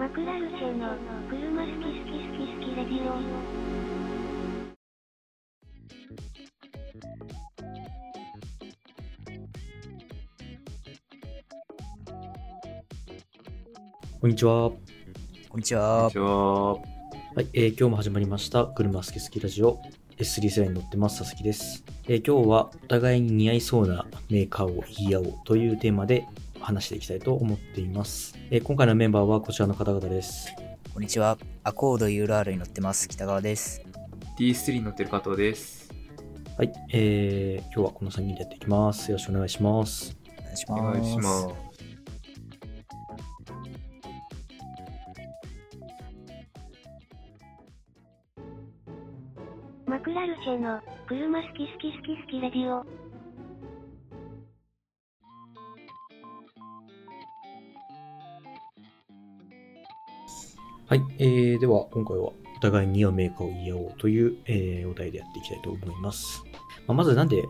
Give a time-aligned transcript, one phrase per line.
[0.00, 0.96] マクラルチェの
[1.28, 3.20] 車好き好き好き好きレディオ。
[14.22, 14.70] こんにちは。
[14.70, 16.08] こんにちは。
[16.10, 16.78] じゃあ、は
[17.42, 18.64] い、えー今日も始まりました。
[18.64, 19.82] 車好き好きラジオ。
[20.16, 21.84] S3 世話に乗ってます、佐々木です。
[22.08, 26.26] えー今日はお互いに似合いそうなメーカーを言い合おうというテーマで
[26.60, 28.36] 話していきたいと思っています。
[28.50, 30.54] えー今回のメンバーはこちらの方々です。
[30.92, 31.38] こんにちは。
[31.64, 33.08] アコード URL に乗ってます。
[33.08, 33.82] 北川です。
[34.38, 35.90] D3 に乗ってる加藤です。
[36.56, 39.10] はい、えー今日はこの3人でやっていきます。
[39.10, 40.16] よろしくお願いします。
[40.38, 40.98] お願いしおます。
[41.00, 41.70] 願いします。
[49.86, 52.84] マクラルチェの車好き好き好き好きレディオ。
[60.90, 66.42] はい、えー、では今回はお互いに似合うメーカーを言い合おうという、えーお題でやっていきたいと思います。
[66.88, 67.44] まあ、まずなんで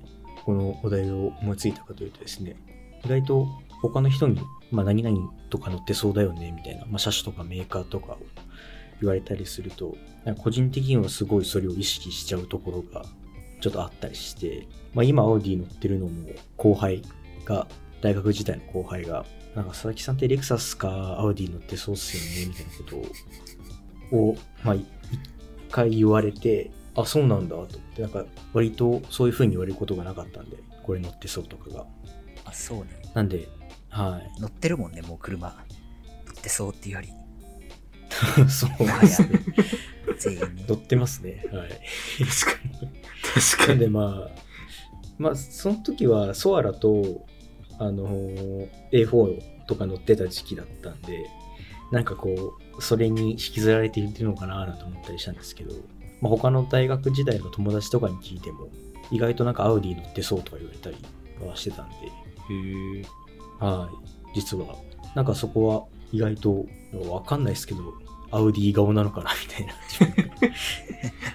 [0.45, 2.55] このお題を思いついたかというとですね、
[3.03, 3.47] 意外と
[3.81, 4.39] 他の人に、
[4.71, 8.19] まあ、何々とか乗ってそうだよねみたいな、まあ、車種とかメーカーとかを
[9.01, 9.97] 言われたりすると、
[10.43, 13.07] 個人的にはすごいそれを意識しちゃうところが
[13.63, 17.01] ちょっとあったりして、まあ、今アウディ乗ってるのも後輩
[17.47, 17.67] が、
[18.03, 23.09] 大学時代の後輩が、なんか佐々木さんってレクサスかアウディ乗ってそうっすよねみたいなこ
[24.11, 31.87] とを、をまあ、い一回言われて、あ、そうなんだと思って、なんか割とそういう風に言われることがなかったんで、これ乗ってそうとかが。
[32.45, 33.03] あ、そうね。
[33.15, 33.49] なんで、
[33.89, 34.41] はい。
[34.41, 35.51] 乗ってるもんね、もう車。
[36.27, 37.09] 乗ってそうっていうより、
[38.49, 39.29] そうですね。
[40.19, 40.75] 全員に乗。
[40.75, 41.45] ってますね。
[41.53, 41.69] はい。
[41.69, 42.89] 確かに。
[43.35, 43.91] 確かなんでに。
[43.93, 44.31] まあ、
[45.19, 47.27] まあ、その時はソアラと、
[47.81, 51.27] あのー A4 とか乗ってた時期だったんで、
[51.91, 55.75] なんかこう、それに引きずられているのかななんて思ったりしたんですけど、
[56.21, 58.69] まあ、他の大学時代の友達とかに聞いても、
[59.11, 60.97] 意外となんかアウディ乗ってそうとか言われたり
[61.45, 63.05] はしてたんで、へえ。
[63.59, 63.91] は
[64.35, 64.77] い、実は、
[65.15, 66.67] なんかそこは意外と
[67.09, 67.81] わかんないですけど、
[68.31, 69.75] アウディ顔なのかなみたいな。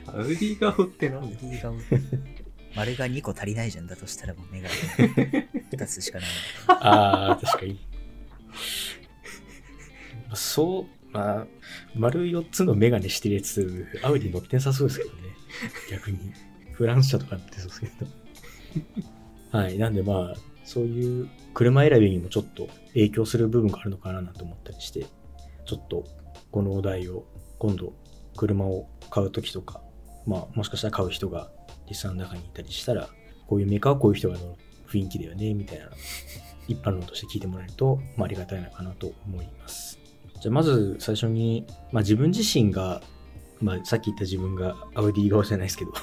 [0.13, 1.73] アウディ顔ってなんだよ。
[2.75, 4.69] 丸が2個足りないじゃんだとしたらもう目が
[5.71, 6.27] 2つしかない。
[6.67, 7.79] ああ、確かに。
[10.33, 11.47] そう、まあ、
[11.95, 15.17] 丸4つのメガネしてるやつ、アウディ乗ってなさそうですけどね。
[15.89, 16.33] 逆に。
[16.73, 19.57] フランス車とか乗ってそうですけど。
[19.57, 19.77] はい。
[19.77, 25.05] なんでまあ、そういう車選びにもちょっと影響する部分があるのかなと思ったりして、
[25.65, 26.03] ちょっと
[26.51, 27.25] このお題を
[27.59, 27.93] 今度
[28.35, 29.81] 車を買うときとか、
[30.25, 31.49] まあもしかしたら買う人が
[31.87, 33.09] リスナーの中にいたりしたら、
[33.47, 34.55] こういうメーカーはこういう人が乗る
[34.87, 35.89] 雰囲気だよね、みたいな
[36.67, 39.99] 一般論として聞いてもらえると、まあ、ありがたいのかなと思います。
[40.41, 43.01] じゃあまず最初に、まあ、自分自身が、
[43.61, 45.93] まあ、さっき言った自分がアウディ側じゃないですけど、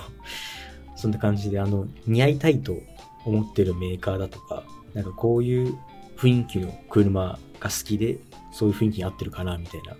[0.97, 2.77] そんな感じであの似合いたいと
[3.25, 4.65] 思ってるメーカーだとか、
[4.95, 5.77] なんかこういう
[6.17, 8.19] 雰囲気の車が好きで、
[8.53, 9.97] そういう雰囲気に合ってるかなみたいな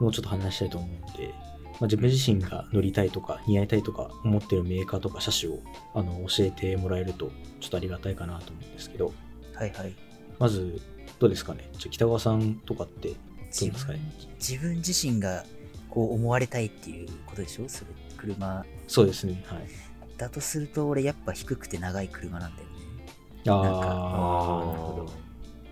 [0.00, 1.32] のをちょっと話したいと思うんで、
[1.74, 5.58] まあ、自分自身が乗りたいとか似合いたいとか思ってるメーカーとか車種を
[5.94, 7.30] あの教えてもらえると
[7.60, 9.12] ちょっとありがたいかなと思うんですけど、
[9.54, 9.94] はいはい。
[10.38, 10.80] まず、
[11.18, 11.68] どうですかね？
[11.72, 13.16] じゃあ北川さんとかって、どう
[13.50, 13.98] 自ですかね？
[13.98, 15.44] 分自分自身が
[15.90, 17.68] こう思われたいっていうことでしょ？
[17.68, 19.44] それ車そうですね。
[19.46, 19.66] はい。
[20.16, 22.74] だとすると俺やっぱ低くて長い車なんだよね。
[23.46, 25.12] あなんかあー、なるほど。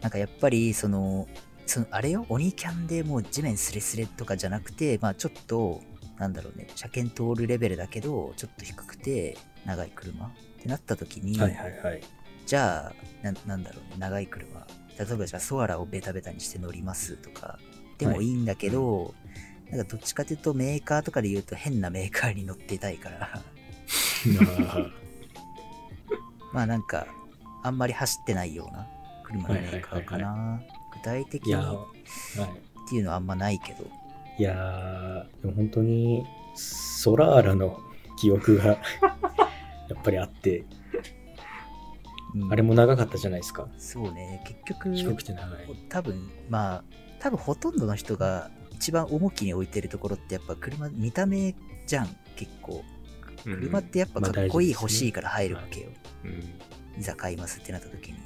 [0.00, 1.28] なんかやっぱりその、
[1.64, 5.80] そのあれよ、鬼キャンでもう地面スレスレとかじゃなくて、まあちょっと、
[6.18, 10.30] なんだろうね、車検通るレベルだけど、ちょっと低くて長い車っ
[10.60, 12.02] てなった時に、はいはいはい。
[12.46, 14.66] じゃあな、なんだろうね、長い車。
[14.98, 17.58] 例えばじゃあソアラをベタベタにして乗りますとか、
[17.98, 19.14] でもいいんだけど、
[19.70, 23.42] なんかどっちかというとメーカーとかで言うと変なメーカーに乗ってたいから、あ
[26.52, 27.06] まあなんか、
[27.62, 28.86] あんまり走ってないような
[29.24, 30.62] 車のメーカーかはいな。
[30.94, 31.88] 具体的には
[32.36, 32.42] い。
[32.86, 33.84] っていうのはあんまないけど、
[34.38, 36.24] いやー、でも本当に、
[36.54, 37.80] ソラーラの
[38.18, 38.64] 記憶が
[39.88, 40.64] やっぱりあって、
[42.34, 43.68] うんあれも長かったじゃないですか。
[43.76, 45.86] そうね、結局、低くて長い。
[45.90, 46.84] 多分まあ、
[47.20, 51.54] 多分ほとんどの人が一番重きに置いてるところってやっぱ車、見た目
[51.86, 52.82] じゃん、結構。
[53.44, 55.88] 車ってやっぱまあかっこいい欲しいから入るわけよ。
[56.24, 57.00] うん。
[57.00, 58.18] いざ買いますってなった時に。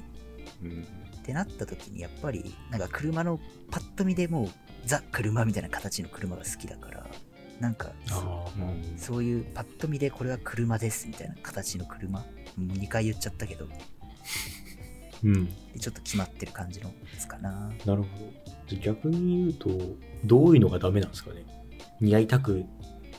[0.63, 0.87] うん。
[1.17, 3.39] ってなった時にやっぱりなんか車の
[3.69, 4.49] パッと見でもう
[4.87, 7.05] ザ車みたいな形の車が好きだから
[7.59, 12.23] なんかう、そういうパッと見でこれは車ですみたいな形の車
[12.59, 13.67] 2回言っちゃったけど
[15.23, 15.45] うん。
[15.73, 17.71] でちょっと決まってる感じのやつかな。
[17.85, 18.07] なるほ
[18.69, 18.77] ど。
[18.77, 19.69] 逆に言うと、
[20.25, 21.45] どういうのがダメなんですかね？
[21.99, 22.65] 似合いたく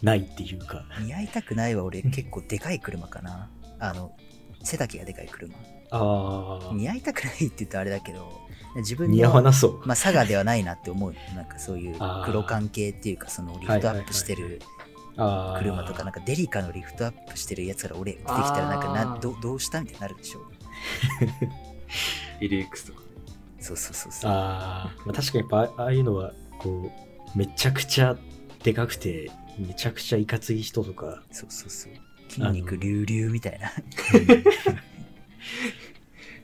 [0.02, 0.84] ないっていうか。
[1.00, 3.50] 似合いたくないは俺 結構でかい車かな。
[3.80, 4.16] あの、
[4.62, 5.54] 背丈がでかい車。
[5.90, 9.78] ああ、似合いたくないって言うとあれだけど、自分の似合わなそう。
[9.86, 11.14] まあ、佐賀ではないなって思う。
[11.34, 14.60] なんかそういう黒関係っていうか、そのリフトアップしてる
[15.16, 15.58] ああ。
[15.58, 20.40] 車とか、なんかデリカのリフトアップしてるやつから俺出てきたら、なんかなどどうしたみたいになるでしょ。
[22.40, 23.02] LX とか。
[23.60, 24.30] そうそうそうそう。
[24.30, 26.92] あー、まあ、確かにやっぱああいうのは、こ
[27.34, 28.16] う、めちゃくちゃ
[28.62, 31.92] でかくて、めちゃくちゃいかつい人とか、そうそうそう。
[32.30, 33.72] 筋肉隆々みたいな。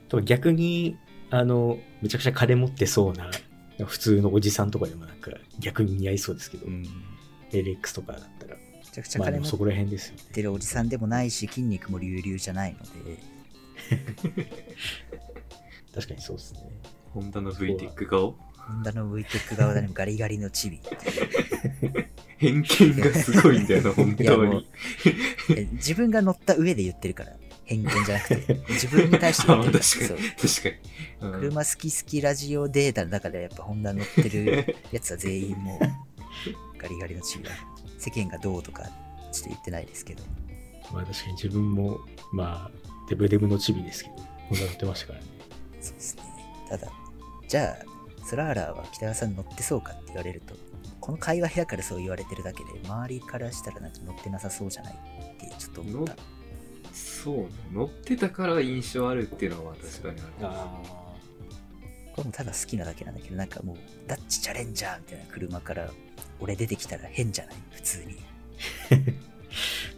[0.09, 0.97] と逆に、
[1.29, 3.29] あの、めちゃくちゃ金持ってそうな、
[3.85, 6.83] 普通のおじさんとかでもなんか逆に似合いそうですけど、うん。
[6.83, 6.89] め
[7.51, 8.55] LX とかだったら、
[8.95, 10.23] ちゃくちゃまあで金持そこら辺ですよね。
[10.31, 13.19] てるおじさんでもないし、筋肉も隆々じゃないので、
[15.93, 16.59] 確かにそうですね。
[17.13, 18.37] ホンダの VTEC 顔？
[18.57, 20.79] ホンダの VTEC 側でもガリガリのチビ。
[22.37, 24.67] 偏見がすごいんだよな、本当に。
[25.55, 27.33] え自分が乗った上で言ってるから。
[27.65, 30.29] 偏見じゃなくて、自分に対して言あって 確かに。
[30.31, 30.75] 確かに。
[31.21, 35.79] うん車好き好きラジオデータの中ではやっぱホンダ乗ってるやつは全員もう
[36.77, 37.51] ガリガリのチビだ。
[37.97, 40.23] 世間がどうとかちょっと言ってないですけど。
[40.93, 41.99] まあ確かに自分も、
[42.31, 42.71] まあ、
[43.09, 45.25] デブデブのチビですけど、こんな乗ってましたからね。
[45.81, 46.23] そうですね。
[46.69, 46.91] ただ、
[47.47, 50.55] じゃあ、スラーラーは北川さん乗ってそうかって言われると、
[50.99, 54.97] この界隈だからそう言われてるだけで、周りからしたらなんか乗ってなさそうじゃないっ
[55.39, 56.15] てちょっと思った。
[56.95, 57.49] そうね。
[57.73, 60.29] 乗ってたから印象あるっていうのは確かにある。
[60.41, 60.81] あ
[62.15, 63.77] これもただ好きなだけなんだけど、なんかもう、
[64.07, 65.91] ダッチチャレンジャーみたいな車から、
[66.39, 67.55] 俺出てきたら変じゃない？
[67.71, 68.15] 普通に。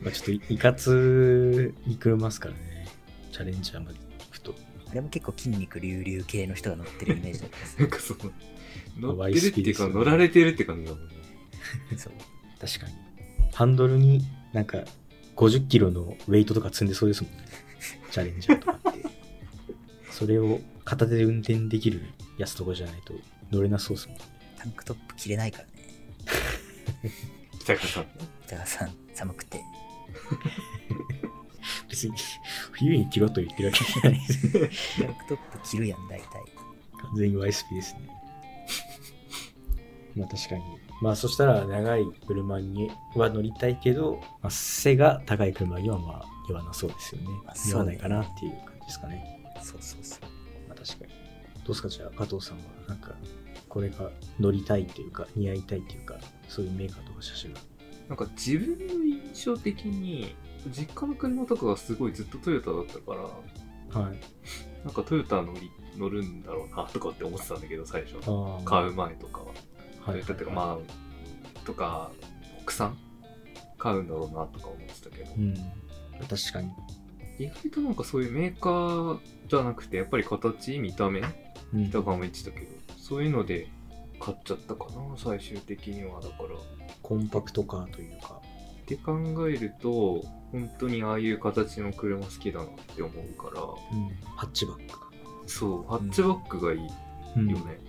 [0.02, 2.88] まあちょっといいかつい車ますからね。
[3.32, 4.56] チャレンジャーまで行くと。
[4.90, 11.14] あれも結構筋肉隆々系の人が乗ってるイメージだったんです なんかその、乗ってるっていうか、乗られてるって感じだもんね。
[11.98, 12.14] そう。
[12.60, 12.94] 確かに。
[13.54, 14.24] ハンドルに
[14.54, 14.84] なんか
[15.38, 17.45] 50キロのウェイトとか積んでそうですもんね。
[18.12, 19.06] チャレンジャーとかって。
[20.12, 22.01] それを片手で運転できる
[22.38, 23.13] やつとかじゃないと
[23.51, 24.24] 乗れなそうですもんね。
[24.57, 25.72] タンクトップ着れないからね。
[27.60, 28.07] 北川さん。
[28.48, 29.62] 北川さん、寒くて。
[31.88, 32.16] 別に
[32.72, 34.51] 冬に着ろと言ってるわけじゃないです。
[35.04, 36.28] タンクトップ着るやん、大体。
[37.01, 38.10] 完全に YSP ですね。
[40.16, 40.63] まあ確かに。
[41.02, 47.54] まあそしたら長い車には乗りたいけど、まあ、背が高い車にはまあ言わなそうですよねまあ。
[47.68, 49.52] 言わないかなっていう感じですかね。
[49.62, 50.20] そうそうそう。
[50.68, 51.12] まあ確かに。
[51.12, 51.90] どうですか？
[51.90, 53.12] じゃあ加藤さんはなんか
[53.70, 54.10] これが
[54.40, 56.16] 乗りたいというか似合いたいというか
[56.48, 57.60] そういうメーカーとか車種が。
[58.08, 60.34] なんか自分の印象的に、
[60.70, 63.16] 実家の車とかがすごいずっとトヨタだったか
[63.94, 64.18] ら、はい。
[64.86, 68.16] なんかトヨタ乗り乗るんだろうなとかって思ってたんだけど、最初。
[68.64, 69.48] 買う前とかは。
[70.07, 70.21] トはい。
[70.21, 72.12] ってか、まあ、とか、
[72.65, 72.98] 国産
[73.77, 75.56] 買うんだろうなとか思ってたけど、うん。
[76.27, 76.71] 確かに。
[77.39, 81.24] 意外となんかそういうメーカーじゃなくて、やっぱり形、見た目、う
[81.80, 82.65] ん北川も言ってたけど、
[82.98, 83.68] そういうので
[84.19, 86.21] 買っちゃったかな、最終的には。
[86.21, 86.50] だから、
[87.01, 88.42] コンパクトカーというか。
[88.81, 89.19] って考
[89.50, 90.21] えると、
[90.53, 94.10] 本当にああいう形の車好きだなって思うから、うん。
[94.38, 95.10] ハッチバックか。
[95.45, 96.88] そう、ハッチバックがいいよ
[97.36, 97.80] うんね。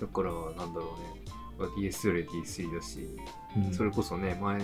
[0.00, 1.27] だから、なんだろうね。
[1.58, 3.08] まあ DS より D3 だし、
[3.56, 4.58] うんそれこそね、前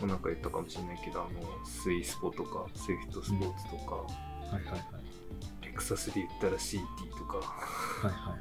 [0.00, 4.06] もなんか言ったかもしれないけど、あの、スイスポとか、スイフトスポーツとか、は
[4.50, 5.64] いはいはい。
[5.66, 6.80] レクサスで言ったら CT
[7.18, 8.38] とか、はいはいは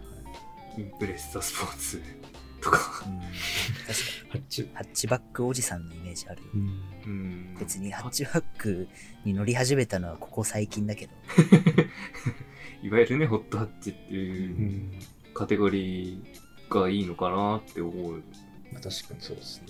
[0.78, 0.82] い。
[0.82, 2.02] インプレッサスポーツ
[2.62, 4.30] とか、うん、確かに。
[4.30, 4.72] ハッチ。
[4.74, 6.50] ハッチバックおじさんのイメージあるよ。
[6.54, 6.62] うん。
[6.62, 7.58] うん。
[7.60, 8.88] 別にハッチバック
[9.26, 11.14] に乗り始めたのはここ最近だけど、
[12.84, 14.14] いわゆるね、ホットハッチってう。
[14.14, 15.00] いうん
[15.34, 16.24] カテゴリー
[16.70, 18.24] がいいのかなって思う。
[18.72, 19.68] まあ、確かにそうですね。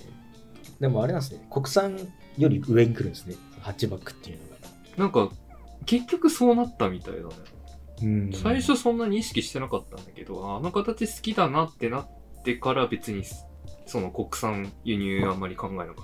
[0.79, 1.45] でもあれなんですね。
[1.51, 1.97] 国産
[2.37, 3.35] より上に来るんですね。
[3.59, 4.55] ハッチバックっていうのが。
[4.97, 5.29] なんか、
[5.85, 7.29] 結局そうなったみたいだね。
[8.01, 12.07] うん最初そんなに意識してなかったんだけど、あの形好きだなってなっ
[12.43, 13.23] てから別に、
[13.85, 15.95] その国産輸入あんまり考えなかっ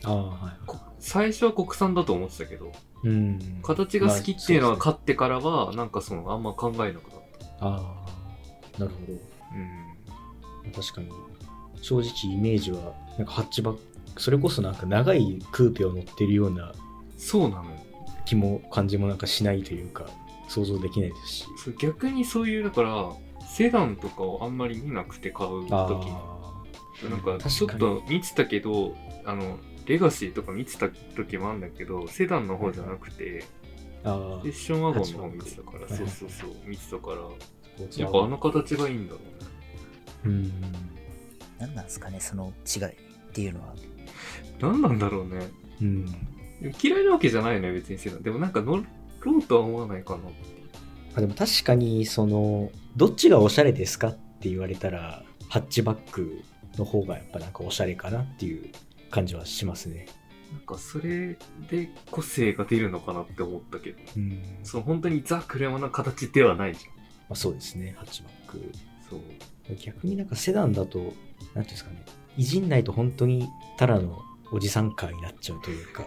[0.00, 0.08] た。
[0.08, 2.70] ああ、はいこ最初は国産だと思ってたけど、
[3.02, 3.60] うん。
[3.62, 7.20] 形が好きっていうのはまあ買ってからは、なんかそのあんま考えなくなっ
[7.58, 7.66] た。
[7.66, 8.04] あ
[8.76, 9.12] あ、なるほど。
[9.12, 9.91] うん。
[10.70, 11.08] 確かに。
[11.80, 13.78] 正直イメージは、なんかハッチバッ
[14.14, 16.72] ク、それこそなんか長いクーペを乗ってるような
[17.22, 17.76] そうなのよ。
[18.24, 20.06] 気も感じもなんかしないというか、
[20.48, 21.46] 想像できないですし。
[21.78, 23.12] 逆にそういう、だから、
[23.46, 27.08] セダンとかをあんまり見なくて買うあときあ。
[27.08, 33.44] なんかちょっと見てたけど、あの、レガシーとか見てた時もあるんだけど、セダンの方じゃなくて、
[34.04, 37.16] ああセッションワゴンの方見てたから、そうそうそう、見てたから、
[37.96, 39.50] やっぱあの形がいいんだろうね。
[40.24, 40.52] うん
[41.58, 42.90] 何なんですかね、その違いっ
[43.32, 43.74] ていうのは。
[44.60, 45.48] 何なんだろうね。
[45.80, 46.06] うん
[46.82, 48.22] 嫌いなわけじゃないのよ、別にセダン。
[48.22, 48.84] でもなんか乗
[49.20, 50.20] ろうとは思わないかな。
[51.14, 56.42] あでも確かにそのどっちがおしゃれですかって言われたらハッチバック
[56.78, 58.70] の方がやっぱなんかおしゃれかなっていう
[59.10, 60.06] 感じはしますね
[60.50, 61.36] なんかそれ
[61.70, 68.62] で個性が出るのかなって思ったけど、うんその本当にザ・車の形ではないじまあ、そうですねハッチバックゃん。
[69.08, 69.20] そう。
[69.84, 72.04] 逆になんかセダンだとなんていうんですかね
[72.36, 74.20] いじんないと本当にただの
[74.52, 76.04] おじさんカーになっちゃうというか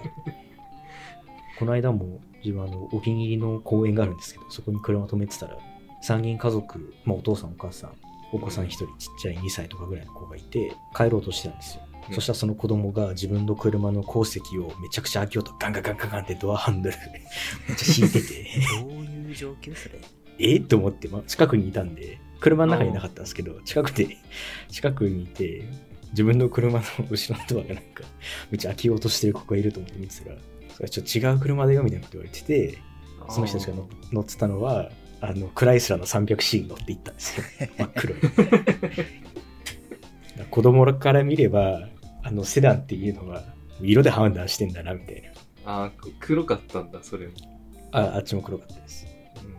[1.60, 5.58] この間も自分あのお気に入りの公園があるんですけどそこに車止めてたら
[6.04, 7.94] 3人家族、まあ、お父さんお母さん
[8.32, 12.16] お子さん1人ちっちゃい2歳とかぐらいの子がいて帰ろうとしてたんですよ、うん。
[12.16, 16.96] そしたらその子供が自分の車の後席をめちゃくちゃ開けようとガンガンガンガンガンってドアハンドル
[17.68, 18.48] めっちゃ引いてて。
[18.82, 20.02] どういう状況それ？
[20.38, 20.60] え？
[20.60, 24.18] と思って、まあ、近くにいたんで、車の中にいなかったんですけど、近くで、
[24.70, 25.64] 近くにいて、
[26.12, 28.04] 自分の車の後ろのドアがなんか、
[28.52, 30.38] めっちゃ開けようとしてる子がいると思って見てたら、
[30.74, 32.78] それはちょっと違う車だよみたいなこと言われてて、
[33.30, 37.46] その人たちが乗乗ってたのは、あの、クライスラーの 300C に乗っていったんですよ。
[37.78, 38.20] 真っ黒い。
[38.22, 38.38] だか
[40.38, 41.90] ら子供から見れば、
[42.24, 43.44] あの、セダンっていうのは、
[43.82, 45.32] 色で判断してんだな、みたいな。
[45.66, 47.34] ああ、黒かったんだ、それも。
[47.92, 49.08] あ、あっちも黒かったです。
[49.08, 49.56] うん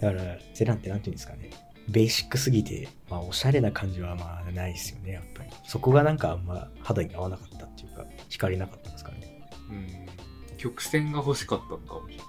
[0.00, 1.43] だから、セダンってなんていうんですかね。
[1.88, 5.50] ベーシックすぎて、まあ、おしゃれな感じはまあないですよね、やっぱり。
[5.66, 9.48] そこがなんかあんま肌に合わなかったっていうか、惹かれなかったんですかね。
[9.70, 10.56] うん。
[10.56, 12.26] 曲線が欲しかったのかもしれない。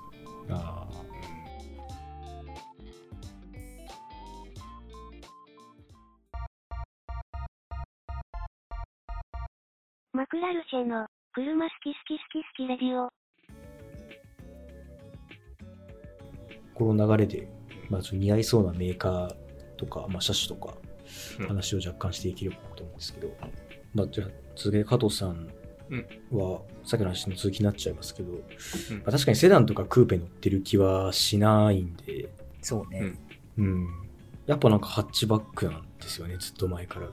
[0.49, 1.05] ああ。
[10.13, 13.09] マクラルシェの、車好き好き好き好きレディオ。
[16.73, 17.49] この流れで、
[17.89, 19.44] まあ、似合いそうなメーカー
[19.75, 20.73] とか、まあ、車種とか、
[21.39, 23.29] うん話を若干していければと思うんですけど、
[23.93, 25.47] まあ、じゃあ、続けて加藤さん
[26.31, 28.37] は、さっきの話の続きになっちゃいますけど、ま
[29.07, 32.29] あ、確かにセダンとかクーペ乗ってる気はしないんで、
[32.61, 32.99] そうね。
[32.99, 33.19] うん
[33.57, 33.87] うん。
[34.45, 37.07] やっぱなんかハッチバックなんですよね、ずっと前から。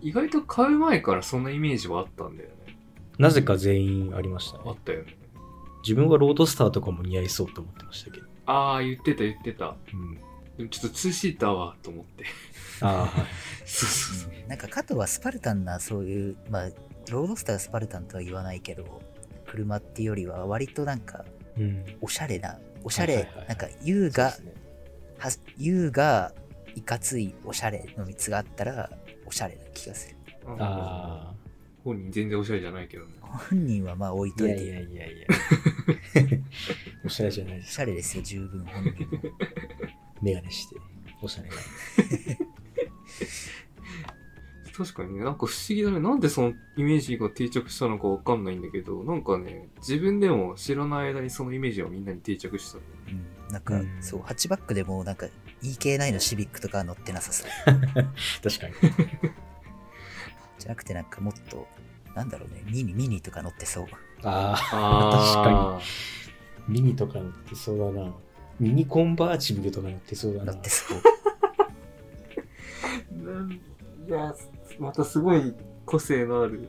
[0.00, 2.76] 意外と買う前からそんなイメージはあったんだよね。
[3.18, 4.76] なぜか全員ありましたねあっ。
[4.84, 5.16] たよね。
[5.82, 8.26] 自分はロードスターとかも似合いそうと思ってましたけど。
[8.46, 9.76] ああ、言ってた言ってた。
[9.92, 10.18] うん。
[10.56, 12.24] でもちょっとツーシーターはと思って。
[12.80, 13.10] ああ、はい。
[13.64, 14.32] そうそうそう。
[14.36, 16.68] うんなんか加藤はスパルタンなそういう、まあ、
[17.10, 19.00] ロードスターがスパルタンとは言わないけど、
[19.46, 21.24] 車っていうよりは割となんか、
[21.56, 21.84] うん。
[22.00, 24.62] おしゃれな、おしゃれ、はいはいはいなんか優が、そうですね
[25.18, 26.32] は優が
[26.74, 28.90] いかついおしゃれの3つがあったら、
[29.26, 30.16] おしゃれな気がする。
[30.58, 31.32] あ
[31.84, 33.12] 本人全然おしゃれじゃないけどね。
[33.20, 34.44] 本人はまあ置いあ。
[34.44, 35.26] いやといて、いやいやいや。
[37.04, 39.22] おしゃれじゃないでおすしゃれですよ、十分本人も。
[40.22, 40.76] メガネして。
[41.20, 41.54] おしゃれな。
[44.72, 46.00] 確かにね、なんか不思議だね。
[46.00, 52.78] なんでそのイメージが定着したのかわかんないんだけど、なんかね、自分でも知らない間にそのイメージはみんなに定着した。
[52.78, 55.26] うん、なんか、うんそう、ハッチバックでもなんか
[55.62, 57.48] EK9 のシビックとかは乗ってなさそう。
[58.42, 58.74] 確かに。
[60.58, 61.68] じゃなくてなんかもっと、
[62.14, 63.86] なんだろうね、ミニ、ミニとか乗ってそう。
[64.22, 65.80] ああ、あ
[66.66, 68.14] ミニとか乗ってそうだな。
[68.62, 70.60] ミニコンバーチブルとか乗ってそうだな乗っ。
[70.62, 70.98] てそう。
[74.08, 74.32] いや、
[74.78, 75.52] またすごい
[75.84, 76.68] 個性のある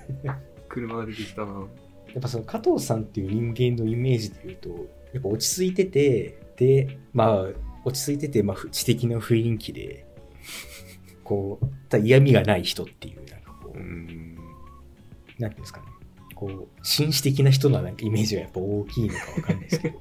[0.66, 1.66] 車が出てきたな。
[2.14, 4.70] やっぱその加藤さんっていう人間のイメージで言うと、
[5.12, 7.48] やっぱ落ち着いてて、で、まあ、
[7.84, 10.06] 落ち着いてて、まあ、ふ知的な雰囲気で、
[11.22, 14.36] こう、ただ嫌味がない人っていう、なんかこう、うん。
[15.38, 15.86] なんていうんですかね、
[16.34, 20.00] こう、紳士的な人のなんかイメージがやっぱ大きいのかわかんないですけど、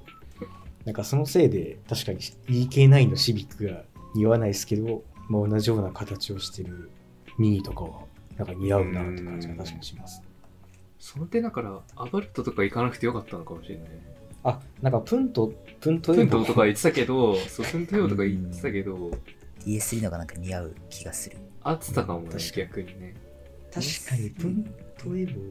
[0.85, 3.83] なんかそのせいで、確かに EK9 のシビックが
[4.15, 6.89] 似合わないですけど、まあ、同じような形をしてる
[7.37, 8.01] ミニとかは、
[8.37, 10.23] なんか似合うなって感じが確かにします。
[10.97, 13.87] その点だから、アバルトとか行かなくてよかったのかもしれない。
[14.43, 19.11] あ、なんかプント、プントプンエボトとか言ってたけど、そう、プント用とか言ってたけど、
[19.65, 21.37] DS3 のがなんか似合う気がする。
[21.61, 23.15] 合ってたかもね、確かに逆にね。
[23.73, 25.41] 確かにプントエボ、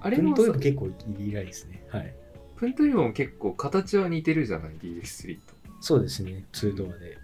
[0.00, 0.86] あれもさプントエボ結構
[1.18, 1.84] いいらいですね。
[1.88, 2.14] はい。
[2.58, 5.54] プントエボも結構形は似てるじゃない ?DS3 と。
[5.80, 6.44] そうですね。
[6.52, 7.16] 2ドアで、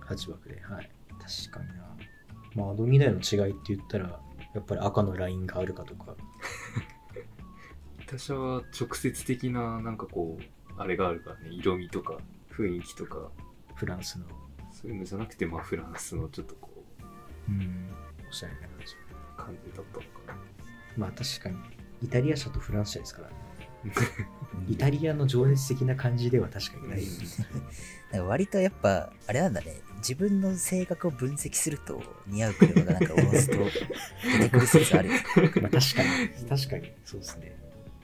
[0.00, 0.62] 8枠で。
[0.62, 0.90] はい。
[1.20, 1.84] 確かにな。
[2.54, 4.18] まあ、アドミダイの違いって言ったら、
[4.54, 6.16] やっぱり赤のラインがあるかとか。
[8.06, 12.16] 私は直接的な、なんかこう、あれがあるからね、色味とか
[12.50, 13.30] 雰囲気とか、
[13.74, 14.24] フランスの、
[14.70, 16.70] そういうのじゃなくて、まあフランスのちょっとこ
[17.48, 17.88] う、うん、
[18.26, 18.96] おしゃれな感じ。
[19.36, 20.38] 感じだったのかな。
[20.96, 21.56] まあ確かに、
[22.02, 23.34] イタリア車とフランス車ですからね。
[24.68, 27.18] イタリアの情熱的な感じでは確かにないよね。
[28.12, 33.56] なんか割とやっぱ、あれなんだね、自分の性格を分析すると似合う車がなんかおのずと
[34.38, 35.10] 出てくる説ある。
[35.62, 37.56] まあ確かに、確かに、そうですね。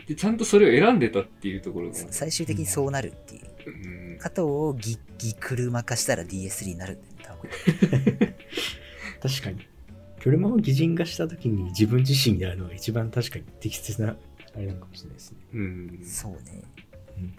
[0.06, 1.94] で、ちゃんとそれを選んでたっていうところが。
[1.94, 3.42] 最終的にそうなるっていう。
[3.66, 8.34] うん加藤をギギ車化したら DS3 になるんだよ、多分。
[9.22, 9.66] 確かに。
[10.20, 14.16] 車を擬人化した時に自分自身であるのが一番確かに適切な
[14.54, 15.38] あれなのかもしれないですね。
[15.54, 16.00] うん。
[16.04, 16.62] そうね。
[17.16, 17.34] うんうんうん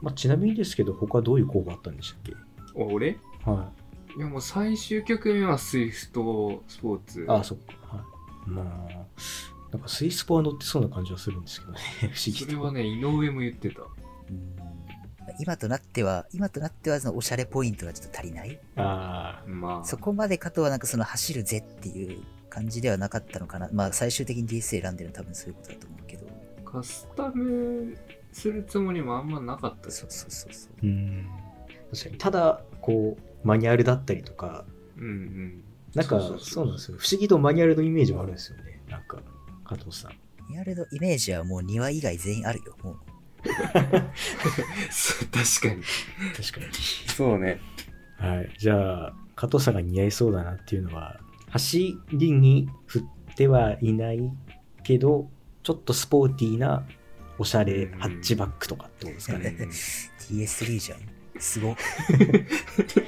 [0.00, 2.34] まあ、ちなみにですけど、他どういう候補あったんでしたっけ？
[2.74, 3.18] 俺？
[3.44, 3.72] は
[4.16, 7.22] いやもう最終局面はスイフトスポーツ。
[7.22, 7.24] い。
[7.28, 7.96] ああ、そっか。
[7.96, 8.04] は
[8.46, 8.50] い。
[8.50, 8.66] まあ、
[9.72, 11.78] なんかスイスポは乗ってそうな感じはするんですけどね。
[12.00, 12.38] 不思議と。
[12.44, 13.82] それはね、井上も言ってた。
[13.82, 13.84] う
[14.32, 14.54] ん
[15.40, 18.58] 今となっては、今となってはそのおしゃれポイントがちょっと足りない。
[18.76, 19.84] ああ、まあ。
[19.84, 22.22] そこまで加藤はなんかその走るぜっていう
[22.58, 23.68] 感じではなかったのかな。
[23.72, 26.26] まあ最終的に DS 選んでるのは多分そういうことだと思うけど。
[26.64, 27.96] カスタム
[28.32, 30.86] するつもりもあんまなかったですそうそうそうそう。
[30.86, 31.28] うん。
[31.92, 32.18] 確かに。
[32.18, 34.64] ただ、こう、マニュアルだったりとか、
[34.96, 35.64] うんうん。
[35.94, 36.98] なんか、そうなんですよ。
[36.98, 38.82] 不思議とマニュアルのイメージもあるんですよね。
[38.88, 39.22] なんか、
[39.64, 40.12] 加藤さん。
[40.50, 42.76] リアルのイメージはもう庭以外全員あるよ。
[42.82, 42.96] もう
[44.90, 45.82] そう確かに。
[46.36, 46.72] 確かに。
[47.06, 47.60] そうね。
[48.18, 48.50] はい。
[48.58, 51.20] じゃあ、加藤さんが似合いそうだなっていうのは、
[51.50, 53.02] 走りに振っ
[53.34, 54.30] てはいない
[54.82, 55.28] けど、
[55.62, 56.86] ちょっとスポーティーな
[57.38, 59.56] おしゃれハッチバックとかってことですかね。
[60.18, 60.98] TS3 じゃん。
[61.40, 61.76] すごっ。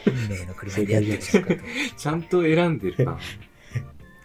[0.07, 1.55] 運命の車でやってるじゃんかと。
[1.55, 1.59] い
[1.97, 3.19] ちゃんと選んでるな。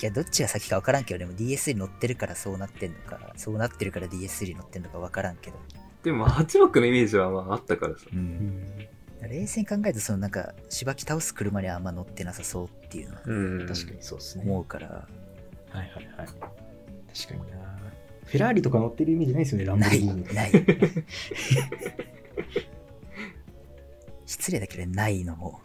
[0.05, 5.57] や、どっちが先か分からんけど、でも DS に乗ってるからそうなってんのか、そうなってるから DS に乗ってんのか分からんけど。
[6.03, 8.05] でも、ハッチバックのイメージはまああったからさ。
[8.13, 8.15] う。
[8.15, 8.87] うんん。
[9.21, 14.43] 冷静に考えると、そのなんか、しばき倒す車にはあんま乗ってなさそうっていうのはうん確かにそうですね。
[14.45, 15.03] 思うから、は
[15.73, 16.27] いはいはい。
[16.27, 16.45] 確か
[17.33, 17.75] にな。
[18.25, 20.35] フェラーリとか乗ってるイメージないですよね、ランボない、ルギーニ。
[20.35, 20.51] ない。
[24.25, 25.61] 失礼だけど、ないのも。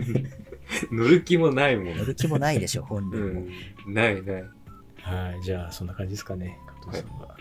[0.92, 1.96] 乗る気もないもん。
[1.96, 3.40] 乗る気もないでしょ、本う人も。
[3.90, 3.94] ん。
[3.94, 4.44] ないない。
[4.98, 7.36] はい、じゃあそんな感じですかね、加藤さんは。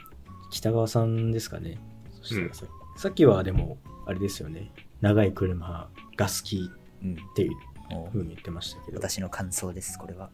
[0.51, 1.77] 北川さんですかね。
[2.21, 2.65] そしたらさ,、
[2.97, 4.71] さっきはでも、あれですよね。
[5.03, 6.71] 長い車が好き
[7.03, 7.13] うん。
[7.13, 7.51] っていう
[8.13, 10.29] ふうに言ってましたけど、私の感想です、これは。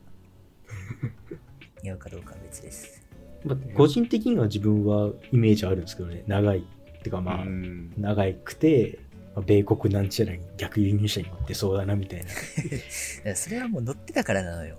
[1.81, 3.03] 似合うかどうかは別です。
[3.43, 6.59] まあ個人的には自分はイメージあるんですけどね、長い。
[6.59, 8.99] ってかまあ、うん長くて、
[9.33, 12.29] まあ米国なんちゃらに逆輸入車に乗ってそうだなみたいな。
[13.35, 14.77] それはもう乗ってたからなのよ。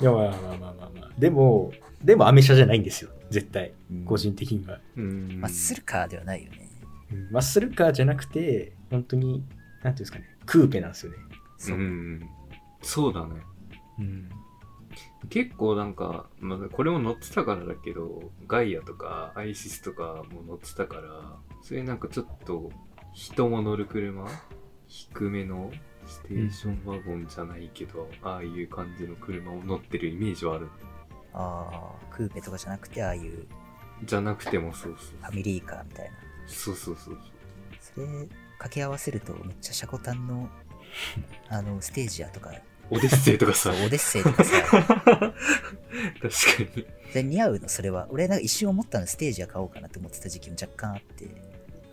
[0.00, 1.12] いやまあまあまあまあまあ。
[1.18, 1.72] でも、
[2.04, 3.72] でもアメ車じゃないんですよ、絶対。
[3.90, 4.80] うん個人的には。
[4.96, 5.40] うん。
[5.40, 6.67] マッスルカーではないよね。
[7.12, 11.18] うんマッスルカーじゃなくて、本当に、なんていうんですかね、クーペなんですよね。
[11.56, 11.80] そうう。
[11.80, 12.28] ん。
[12.82, 13.42] そうだね。
[13.98, 14.28] うん。
[15.30, 22.70] 結構なんか、まあ、これも乗ってたからだけど、ガイアとかアイシスとかも乗ってたから、それなんかちょっと
[23.12, 24.26] 人も乗る車
[24.86, 25.70] 低めの
[26.06, 30.68] ステーションワゴンじゃないけど、ああいう感じの車を乗ってるイメージはある。
[31.34, 33.46] ああ、クーペとかじゃなくて、ああいう
[34.00, 35.30] フじゃなくてもそうそう。
[35.30, 36.10] ァミリーカーみたいな。
[36.48, 37.18] そうそうそう
[37.80, 38.06] それ
[38.52, 40.48] 掛け合わせるとめっちゃシャコタンの
[41.48, 42.52] あのステージやとか
[42.90, 43.70] オデッセイとかさ。
[43.70, 45.32] オデッセイとかさ 確か
[46.76, 46.86] に。
[47.12, 51.26] で似合うのそれは俺なんか一瞬思ったのステージは買おうかなって思ってた時期も若干あって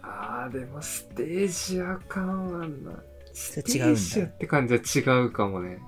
[0.02, 3.04] ああ、でもステージアカンはな。
[3.34, 5.80] ステージアって感じは違うかもね。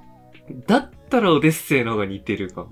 [0.66, 2.72] だったらオデッセイの方が似てるかも。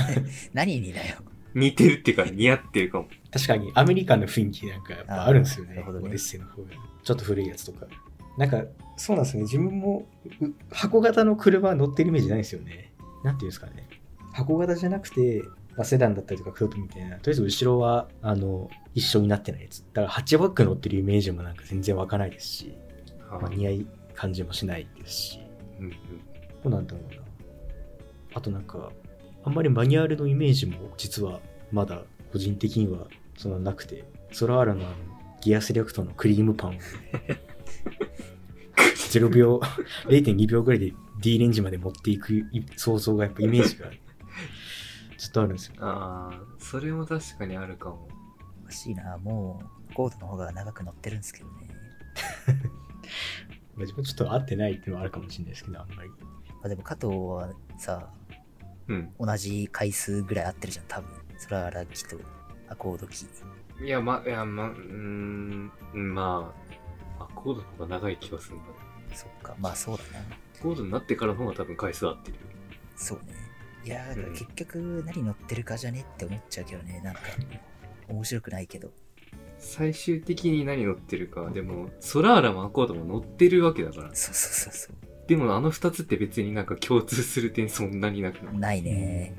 [0.54, 1.16] 何にだよ
[1.54, 3.08] 似てるっていうか似合ってるかも。
[3.34, 5.74] 確かにアメリカンの雰囲気なんかやっぱあるんですよね。
[5.74, 6.68] なるほどねオデッセイの方が。
[7.02, 7.86] ちょっと古いやつとか。
[8.38, 8.62] なんか、
[8.96, 9.42] そうなんですよね。
[9.42, 10.06] 自分も
[10.40, 12.92] う箱型の車乗ってるイメージないんですよね。
[13.24, 13.88] なんていうんですかね。
[14.32, 15.42] 箱型じゃなくて、
[15.76, 19.80] まあ、セダンだったりとかクロートみたいな、とりあえず後ろは、あの、一緒になってないやつ。
[19.80, 22.74] だからハッチバック乗ってるイメージもなんか全然湧かないですし、
[23.28, 25.40] まあ、似合い感じもしないですし。
[25.80, 25.92] うんうん
[26.62, 27.20] どうなんだろうな。
[28.32, 28.90] あとなんか、
[29.44, 34.84] あんまりマニュアルのイメージも実はまだ個人的にはそんななくて、ソラーラの
[35.40, 36.74] ギアセレクトのクリームパンを、
[39.10, 39.60] 0秒、
[40.06, 42.44] 0.2秒ぐらいで D レンジまで持っていくい
[42.76, 43.86] 想像がやっぱイメージが
[45.16, 45.74] ちょっとあるんですよ。
[45.78, 48.08] ああ、それも確かにあるかも。
[48.62, 51.68] 欲しいなもうコードの方が長く乗ってるんですけどね
[53.76, 56.08] まあ自分ちょっと合ってないっていうのはあるかもしれないですけど、あんまり。
[56.08, 56.16] ま
[56.64, 58.10] あでも加藤はさ
[58.88, 59.14] うん。
[59.18, 62.16] 同じ回数ぐらい合ってるじゃん多分それは荒木と
[62.68, 63.24] アコードキ
[63.84, 66.54] いや、ま、いや、ま、うーん、ま
[67.18, 68.72] あ、アコードの方が長い気がするんだね。
[69.14, 72.40] そっかまあそうだなアコードになってからの方が多分回数合ってるよ。
[72.96, 73.34] そうね
[73.84, 77.20] いやーだからうん結局何乗ってるかじゃねって思っちゃうけどねなんか
[78.08, 78.90] 面白くないけど。
[79.58, 81.48] 最終的に何乗ってるか。
[81.50, 84.14] でも、ソラーラもアコードも乗ってるわけだから。
[84.14, 84.96] そうそうそうそう。
[85.26, 88.58] でもあの二つって別になんか共通する点そんなになくない？
[88.58, 89.34] ないね。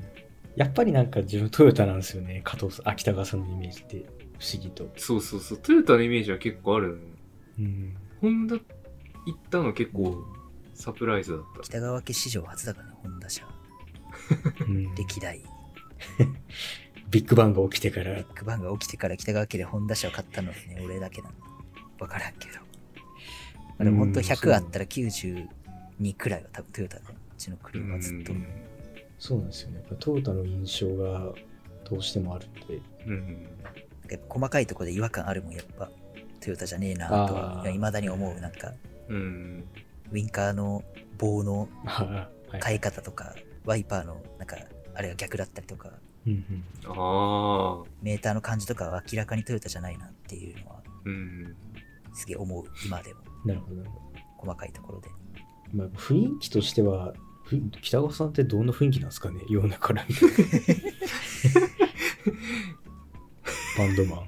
[0.56, 2.40] やっぱりなんか自分トヨタなんですよね。
[2.42, 4.06] 加藤さん、秋田川さんのイメージって
[4.38, 4.88] 不思議と。
[4.96, 5.58] そうそうそう。
[5.58, 7.00] トヨタのイメージは結構あるのよ。
[7.60, 7.96] うん。
[8.20, 8.62] ホンダ行
[9.36, 10.24] ったの結構
[10.74, 11.62] サプライズだった。
[11.62, 13.46] 北川家史上初だからね、ホンダ車。
[14.66, 15.42] うん歴代。
[17.10, 21.34] ビッグバンが起きてからビッグバンが起きてから北川家でホンダ車を買ったのはね、俺だけなの。
[21.98, 22.54] わからんけど。
[22.54, 22.60] ま
[23.80, 25.46] あでも本当うん100あったら92
[26.16, 27.02] くらいは多分トヨタね。
[27.08, 28.32] うちの車はずっと。
[28.32, 28.46] うん
[29.18, 29.76] そうなんですよね。
[29.78, 31.32] やっぱトヨタの印象が
[31.88, 32.80] どうしてもあるんで。
[33.06, 33.48] うん。
[34.10, 35.90] やっぱ細かいところで違和感あるもん、やっぱ。
[36.40, 38.40] トヨタじゃねえなとはいまだに思う。
[38.40, 38.72] なんか、
[39.08, 39.64] うん。
[40.12, 40.82] ウィンカーの
[41.18, 41.68] 棒の。
[42.62, 44.56] 変え方とか、ワイパーの、なんか、
[44.94, 45.92] あれが逆だったりとか、
[46.26, 47.90] うんうんああ。
[48.02, 51.56] メーターの感じとかは明らかにトヨタじゃないなっていうのは、うん。
[52.14, 53.20] すげえ思う、今でも。
[53.44, 53.82] なるほど。
[54.38, 55.08] 細かいところで。
[55.72, 57.18] まあ、雰囲気としては、ふ
[57.80, 59.40] 北川さんってどんな雰囲気なんですかね？
[59.48, 60.20] 世の中から見て。
[63.78, 64.18] バンドマン。
[64.18, 64.26] ま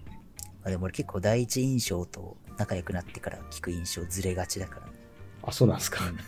[0.64, 4.88] あ、でも俺結構第一印象と仲良くなってから聞く印象ずれがちだから。
[5.42, 6.06] あ、そうなんですか。
[6.06, 6.18] うん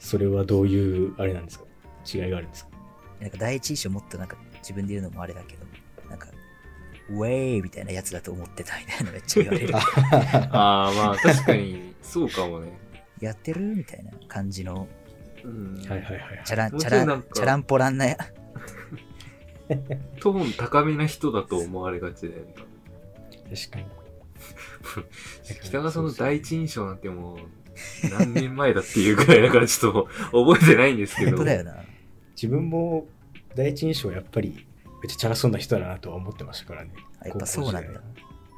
[0.00, 1.64] それはどういう、あれなんですか？
[2.04, 2.70] 違いがあるんですか？
[3.20, 5.64] なんか第一印象もっとなんか自分で言うのもあれだけど、
[6.10, 6.28] なんか、
[7.08, 9.74] ウェイみたいなやつだと思ってたみたいなのめっちゃ言われる。
[10.52, 12.70] ああ、まあ確かに、そうかもね。
[13.18, 13.60] やってる？
[13.62, 15.03] みたいな感じの、うん。
[15.88, 16.42] はいはいはいはい。
[16.44, 18.16] チャラン、チャラン、ちょいなんかチャランポランなや、
[20.20, 22.54] トーン高めな人だと思われがちだよね。
[23.54, 23.86] 確かに。
[25.62, 27.38] 北川さんの第一印象なんてもう、
[28.10, 31.30] 何年前だっていうぐらいだからちょっと覚えてないんですけど。
[31.32, 31.84] 本当だよな。
[32.34, 33.06] 自分も
[33.54, 34.66] 第一印象はやっぱり
[35.02, 36.90] めっちゃチャラそうな人だなとは思ってましたからね。
[37.20, 38.00] あやっぱそうなんだ。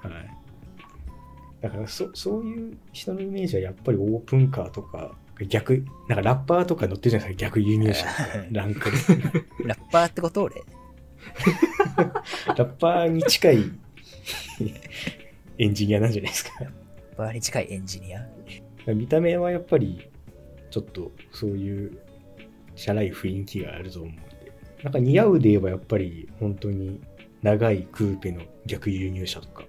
[0.02, 0.46] はい。
[1.60, 8.06] だからそそういう人のイメージはやっぱりオープンカーとか逆、なんかラッパーとか乗ってるじゃないですか、逆輸入車
[8.52, 8.96] ランクで。
[9.68, 10.62] ラッパーってこと俺。
[12.46, 13.72] ラッパーに近い
[15.58, 16.64] エンジニアなんじゃないですか。
[16.64, 16.72] ラッ
[17.16, 18.26] パーに近いエンジニア？
[18.94, 20.08] 見た目はやっぱり
[20.70, 21.98] ちょっとそういう
[22.74, 24.22] チャラい雰囲気があると思うんで。
[24.82, 27.00] なんか似合うで言えばやっぱり本当に
[27.42, 29.64] 長いクーペの逆輸入車とか。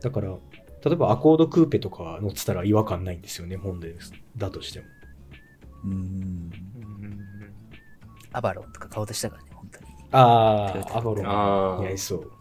[0.00, 0.36] だから、
[0.84, 4.12] 例えばアコードクーペとか乗ってたら違和感ないんですよね、ホンダです。
[4.36, 4.86] だとしても。
[5.84, 5.92] うーん。
[5.92, 6.50] うん
[8.32, 9.86] アバロンとか買おうとしたからね、本当に。
[10.12, 12.32] ああ、アバロン似合いそう。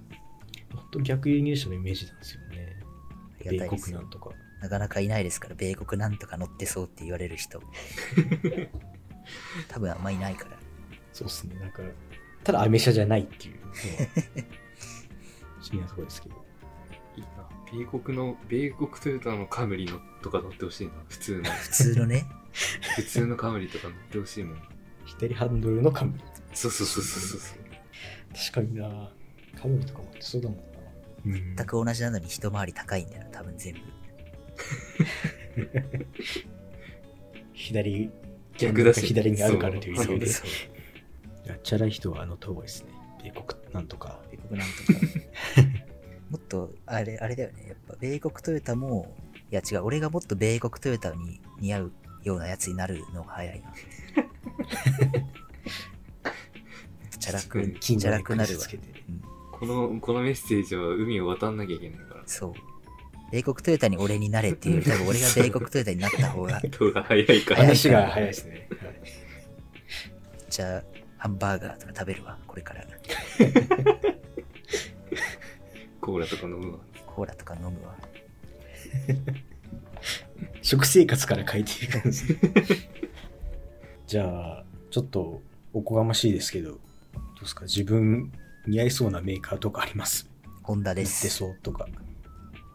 [0.74, 2.80] 本当逆輸入車のイメージなんですよね。
[3.44, 4.32] 米国なんとか。
[4.62, 7.62] なかなかいないですから、米国なんとか乗ってそうって言われる人。
[9.68, 10.58] 多分あんまいないから。
[11.14, 11.56] そうっすね。
[11.56, 11.82] なんか、
[12.44, 13.60] ただアメ車じゃないっていう。
[15.60, 16.36] 不思議なところですけど。
[17.16, 17.50] いいな。
[17.72, 20.94] 米国の、米国トヨタのカムリのとか乗ってほしいな。
[21.08, 21.44] 普通の。
[21.50, 22.26] 普通のね、
[22.96, 24.62] 普通のカムリとか乗ってほしいもん。
[25.06, 26.24] 左ハンドルのカムリ。
[26.54, 27.60] そうそうそうそうそう。
[28.34, 29.12] 確かにな
[29.60, 30.64] カムリとか持ってそうだもんな。
[31.26, 33.80] うん全く同じなのに一回り高いんだよな、多分全部。
[37.54, 38.10] 左、
[38.58, 39.06] 逆だし。
[39.06, 40.26] 左にあるからという理由で。
[40.28, 42.90] そうやっちゃらい人はあの遠いですね。
[43.24, 44.20] 米国なんとか。
[44.32, 45.00] 米国なんとか。
[46.30, 47.66] もっと、あれ、あれだよね。
[47.70, 49.16] やっぱ、米国トヨタも、
[49.52, 51.92] いや違う、俺がもっと米国トヨタに似合う
[52.24, 53.74] ようなやつになるのが早いな。
[57.20, 58.66] チャラく、チャ金のネックラくなるわ。
[59.08, 59.24] うん
[59.60, 62.22] この、このメッセージは海を渡んなきゃいけないから。
[62.26, 62.54] そう。
[63.30, 67.62] 米国トヨタに俺になれっていうより、多分俺が米国トヨタになった方が、 動画早いから。
[67.64, 68.68] 話が早いですね。
[68.82, 69.30] はい
[70.50, 70.84] じゃあ、
[71.18, 72.84] ハンバーガーとか食べるわ、これから。
[76.02, 76.80] コーラとか飲むわ。
[77.06, 77.96] コーラとか飲むわ。
[80.70, 82.40] 食生活から変えていくんですね。
[84.06, 85.42] じゃあ、ちょっと
[85.74, 87.64] おこがましいですけど、どうですか？
[87.64, 88.32] 自分
[88.68, 90.30] 似合いそうなメーカーとかあります？
[90.62, 91.30] ホンダで乗ってす。
[91.30, 91.88] そうとか。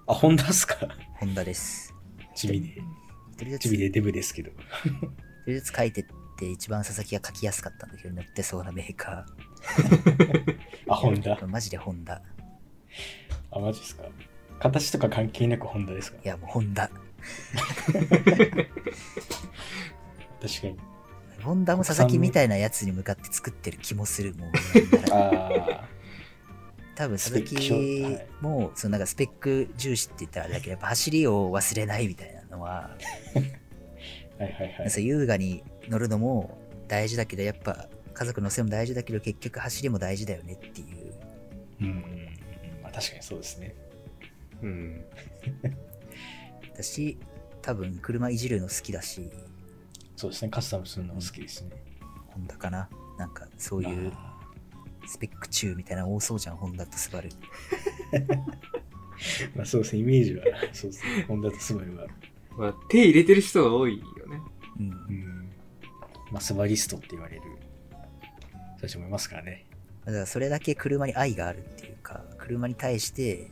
[0.09, 0.77] あ、ホンダっすか？
[1.21, 1.95] ホンダです。
[2.35, 3.59] チビで。
[3.61, 4.51] チビでデブですけど。
[4.51, 9.25] 一人ずつ書いてって一番佐々木が書きやすかったんだけど、乗ってそうなメーカ
[10.91, 11.37] あ、ホンダ？
[11.37, 11.47] ー。。
[11.47, 12.21] マジでホンダ。
[13.53, 14.03] あ、マジですか？
[14.59, 16.19] 形とか関係なくホンダですか？
[16.25, 16.91] いや、もうホンダ。
[20.41, 20.77] 確かに。
[21.43, 24.35] ホンダも佐々木みたいなやつに向かって作ってる気もする。
[24.39, 24.51] もう
[26.95, 32.97] 多分佐々木はいも、そのなんかスペック重視って言ったらあれだけど、やっぱ走りを忘れないみたいなのは、
[34.39, 35.05] あ、 はいはいはい。
[35.05, 36.59] 優雅に乗るのも
[36.89, 41.13] 大事だけど、やっぱ家族乗せも大事だけど、結局走りも大事だよねっていう。
[41.81, 42.05] うん。
[42.83, 43.75] まあ確かにそうですね。
[44.63, 45.05] うん。
[46.75, 47.19] 私、
[47.63, 49.31] 多分車いじるの好きだし、
[50.17, 50.51] そうですね。
[50.51, 51.71] カスタムするのも好きですね。
[52.29, 52.89] ホンダかな？
[53.19, 54.35] なんかそういうあ
[55.07, 57.31] スペック中みたいなの多そうじゃん、ホンダとスバル。
[57.31, 57.35] ー
[59.55, 60.01] まあそうですね。
[60.01, 61.23] イメージは、そうですね。
[61.29, 62.07] ホンダとスバルは。
[62.57, 64.41] まあ、手入れてる人が多いよね。
[64.79, 64.91] うんう。
[64.91, 65.51] ん。
[66.31, 67.43] まあ、スバリストって言われる
[68.77, 69.67] 人たちもいますからね。
[70.05, 73.51] だからそれだけ車に愛があるっていうか、車に対して、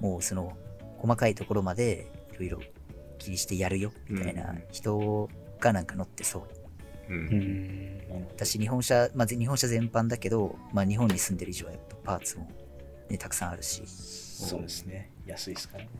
[0.00, 0.56] もうその
[0.98, 2.72] 細かいところまでいろいろ
[3.18, 5.28] 気にしてやるよみたいなうん人
[5.60, 7.12] がなんか乗ってそう。
[7.12, 7.14] う。
[7.14, 12.50] うん私、日本車、まあ、日本車全般だけど、まあ、日本に住んでる以上はやっぱパーツも、
[13.08, 13.82] ね、たくさんあるし。
[13.86, 15.10] そうですね。
[15.26, 15.90] 安いですからね。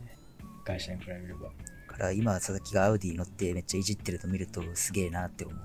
[0.65, 1.51] 会社に比べれば。
[1.89, 5.59] だから今、佐々木がアウディ乗ってめっちゃいじってるの見るとすげえなって思う。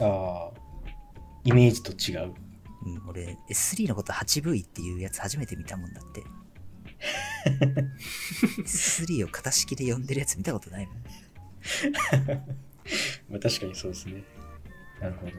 [0.00, 0.68] ああ。
[1.44, 2.34] イメージと違う。
[2.84, 6.22] うん、俺、S3 のこと 8V っていうやつ初めて見たもんだって。
[8.64, 10.96] S3 を型式で呼んでるやつ見たことないもん。
[13.30, 14.22] まあ確かにそうですね。
[15.00, 15.32] なるほど。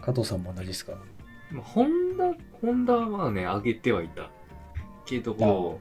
[0.00, 0.92] 加藤さんも同じですか？
[1.50, 4.30] まあ、ホンダ、ホンダはまあね、上げてはいた。
[5.04, 5.80] けど、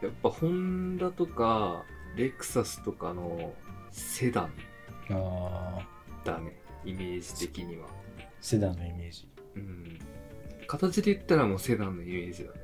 [0.00, 1.84] やっぱホンダとか、
[2.16, 3.52] レクサスとかの
[3.90, 4.52] セダン
[5.10, 5.86] ああ。
[6.24, 6.60] だね。
[6.84, 7.88] イメージ的には。
[8.40, 9.28] セダンのイメージ。
[9.56, 9.98] うん。
[10.66, 12.60] 形で言ったらもうセダンのイメージだね。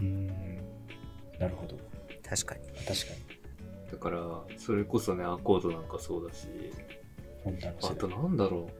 [0.00, 0.58] うーん。
[1.38, 1.76] なるほど。
[2.28, 2.60] 確かに。
[2.86, 3.14] 確か
[3.86, 3.90] に。
[3.90, 6.48] だから、それこそね、アコードなんかそうだし、
[7.44, 8.08] ホンダのセあと。
[8.08, 8.72] なんだろう。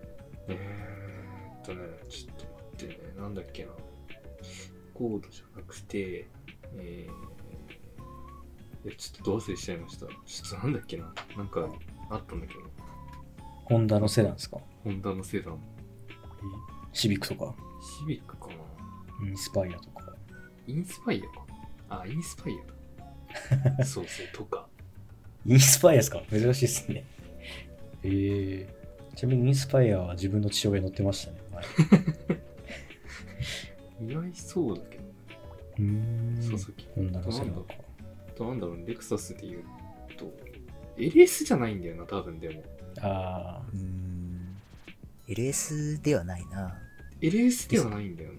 [0.48, 3.72] えーっとね、ちょっと待ってね、なんだっけな。
[4.94, 6.28] コードじゃなくて、
[6.76, 10.06] えー、いや、ちょっとど忘れしちゃいました。
[10.06, 10.14] ちょ
[10.46, 11.12] っとなんだっけな。
[11.36, 11.68] なんか、
[12.10, 12.60] あったんだけど、
[13.64, 14.58] ホンダのセダンですか？
[14.82, 15.60] ホンダのセダン。
[16.92, 17.54] シビックとか、
[18.00, 20.14] シビックかなインスパイアとか。
[20.66, 21.46] インスパイアか。
[21.88, 23.84] あ、インスパイアだ。
[23.84, 24.66] そうそう、とか。
[25.46, 26.22] インスパイアですか？
[26.30, 27.04] 珍しいですね。
[28.02, 31.38] えー、ちなみにインスパイアは自分の父親乗ってましたね。
[34.00, 35.04] 前 意外そうだけど、
[35.78, 36.36] うーん。
[36.36, 36.86] 佐々木。
[36.94, 37.62] ホンダのセダンか。
[38.28, 39.62] あとなんだろうね、レクサスで言う
[40.16, 40.32] と、
[40.96, 42.62] LS じゃないんだよな、多分でも。
[43.00, 44.56] あうーん。
[45.28, 46.80] LS ではないな。
[47.20, 48.36] LS ではないんだよな。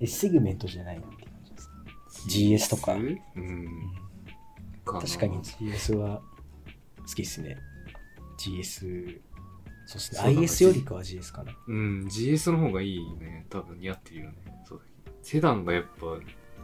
[0.00, 1.15] え、セグメントじゃないなって感じです。
[2.28, 2.92] GS とか?
[2.94, 3.16] うん。
[4.84, 6.20] かな確かに GS は
[6.98, 7.56] 好きですね。
[8.38, 9.20] GS、
[9.86, 11.52] そしてそうだ IS よりかは GS かな。
[11.66, 13.46] うん、GS の方がいいね。
[13.50, 14.36] 多分似合ってるよね。
[14.68, 14.82] そう
[15.22, 16.18] セダンがやっぱ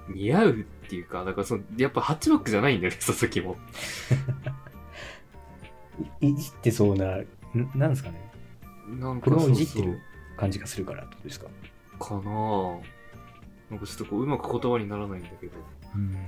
[0.09, 3.57] 似合うっていうか、だからその、やっぱハッチバックじゃないんだよね、 佐々木も。
[6.21, 7.27] いいじってそうな、ん
[7.75, 8.21] なんですかね。
[8.89, 10.01] なんか車をいじってる
[10.37, 11.47] 感じがするからってことですか？
[11.99, 12.81] かなぁ。
[13.73, 15.53] なんかちょっとこう、うまく言葉にならないんだけど、
[15.95, 16.13] うん。
[16.13, 16.19] ま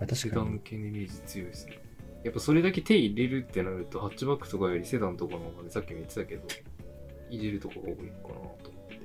[0.00, 0.60] あ、確かにセダン。
[0.64, 1.78] 系のイメージ強いですね。
[2.24, 6.42] やっぱそれだけ手入れるってなると、ハッチバックとかよりセダンとかの方がね、さっきも言ってたけど、
[7.28, 9.00] 入れるとこが多いのかなと思って。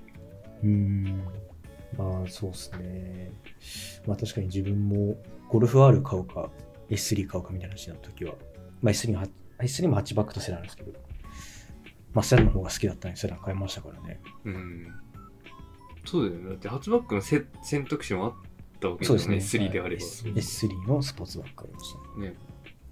[0.63, 1.23] うん。
[1.97, 3.31] まあそうですね。
[4.07, 6.49] まあ確かに自分もゴルフ R 買うか
[6.89, 8.35] S3 買うかみたいな話になった時は、
[8.81, 9.27] まあ S3 は
[9.59, 10.93] S3 もハッチバックとセダンですけど、
[12.13, 14.21] まあセダンの方が好きだったんでセダン買いましたからね。
[14.45, 14.87] うん。
[16.05, 16.49] そうだよね。
[16.49, 18.33] だってハッチバックのせ選択肢もあっ
[18.79, 19.37] たわけそうですね。
[19.37, 19.87] S3 であれば。
[19.87, 22.27] はい S- S3 のスポーツバッグありましたね。
[22.29, 22.35] ね。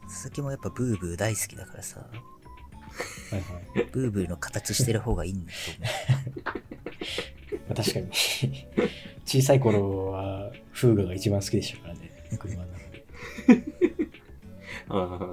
[0.04, 3.42] 佐々木もやっぱブーブー大好きだからさ、はい
[3.76, 3.86] はい。
[3.92, 5.58] ブーブーの形してる方がいいんだと
[7.52, 8.10] 思まあ 確かに
[9.26, 13.06] 小さい頃はフーガが一番好きでしたからね、車の中で。
[14.90, 15.32] あ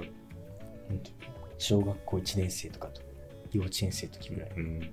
[1.57, 3.01] 小学校1年生とかと
[3.51, 4.89] 幼稚園生の時ぐらい、うん。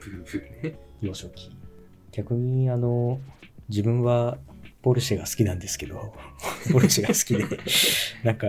[0.00, 0.78] ブーブーね。
[1.00, 1.50] 幼少期。
[2.12, 3.20] 逆にあの、
[3.68, 4.38] 自分は
[4.82, 6.14] ポルシェが好きなんですけど、
[6.72, 7.62] ポルシェが好きで、
[8.24, 8.48] なんか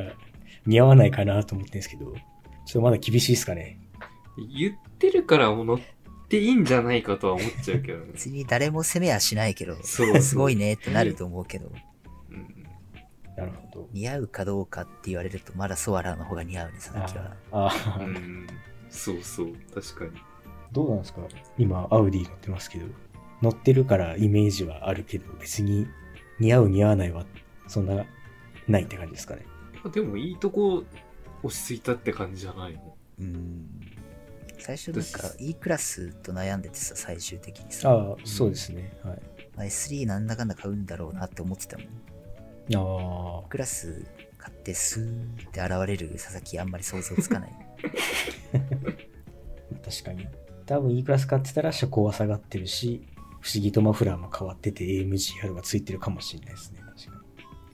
[0.66, 3.80] 似合わないかなと思ってるんですけど、ちょっとまだ厳しいですかね。
[4.56, 5.80] 言ってるからもう乗っ
[6.30, 8.14] ていいんじゃないかとは思っちゃうけどねう。。
[8.14, 11.72] 別に誰も責めはしないけど、そうすごいねってなると思うけど、
[12.30, 12.66] うん。
[13.36, 13.90] なるほど。
[13.92, 17.36] 似合うかどうかって言われるとまだソアラの方が似合うね、佐々木は。
[17.52, 18.48] ああー、うん。
[18.90, 19.54] そうそう。
[19.74, 20.31] 確かに。
[20.72, 21.22] どうなんですか？
[21.58, 22.86] 今、アウディ乗ってますけど、
[23.42, 25.88] 乗ってるからイメージはあるけど、別に
[26.40, 27.26] 似合う似合わないは
[27.68, 28.06] そんな
[28.68, 29.46] ないって感じですかね。
[29.84, 30.84] あでもいいとこ
[31.44, 32.96] 落ち着いたって感じじゃないの？
[33.20, 33.66] うん。
[34.60, 38.94] 最初なんか E クラスと悩んでてさ、最終的にさ、ああ、そうですね。
[39.04, 39.22] はい。
[39.56, 41.88] まあ S3 なんだかんだ買うんだろうなって思ってたもん。
[42.76, 44.06] ああ、クラス
[44.38, 47.52] 買ってスーって現れる佐々木あんまり想像つかない。
[49.84, 50.28] 確かに。
[50.72, 53.02] 多分 E クラス買ってたら車高は下がってるし、
[53.42, 56.80] 不思議とマフラーも変わってて AMGR がついてるかもしれないですね。
[56.96, 57.22] 確か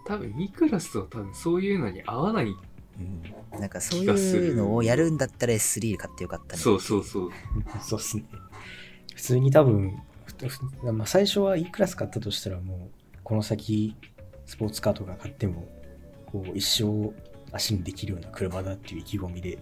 [0.07, 2.47] 多分、ミクラスは多分そういうのに合わない。
[2.47, 3.59] うん。
[3.59, 6.61] なんかそういうのをやるんだったら S3 買ってよかったね。
[6.61, 7.29] そうそうそう。
[7.29, 7.33] に。
[7.83, 8.23] そうっすね。
[9.13, 13.95] 普通に多分、ふふまあ、最初は E クラス買ったとしたらもう、この先、
[14.47, 15.67] スポーツカーとか買っても、
[16.25, 17.13] こう、一生
[17.51, 19.59] 足にできるような車だっていう意気込みで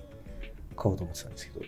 [0.78, 1.65] 買おうと思ってたんですけど、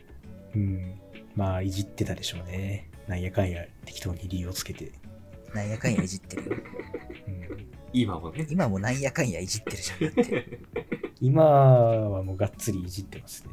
[0.56, 1.00] うん。
[1.38, 2.90] まあ、いじってたでしょうね。
[3.08, 4.92] なんやかんや適当に理由をつけて。
[5.54, 6.56] なんやかんやいじってるよ。
[7.28, 8.46] うん、今もね。
[8.50, 10.16] 今もなんやかんやいじってるじゃん。
[10.16, 10.60] だって。
[11.22, 13.52] 今はもうがっつりいじってますね。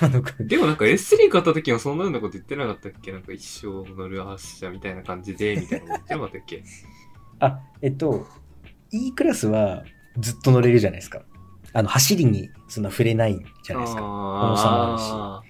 [0.00, 3.12] 今の車でもなんか S3 買った時はそんなようなこと言ってなかったっけ？
[3.12, 6.62] なんか一生乗る発車みたいな感じで、みたいなこと言ってなかったっけ？
[7.40, 8.26] あ、えっと、
[8.90, 9.84] E クラスは
[10.18, 11.22] ずっと乗れるじゃないですか。
[11.74, 14.02] あの、走りにそんな触れないじゃないですか。
[14.02, 15.42] 重さもあ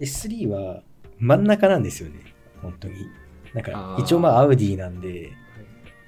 [0.00, 0.26] るし。
[0.28, 0.82] S3 は
[1.18, 2.20] 真ん中なんですよね。
[2.62, 2.94] 本当に。
[3.54, 5.32] なんか一応まあアウディなんで、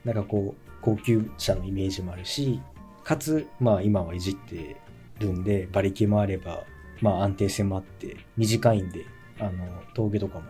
[0.05, 2.61] なんかこう、高級車のイメージもあるし、
[3.05, 4.77] かつ、まあ今はいじって
[5.19, 6.65] るんで、馬力もあれば、
[7.01, 9.05] まあ安定性もあって、短いんで、
[9.39, 9.51] あの、
[9.95, 10.45] 峠とかも、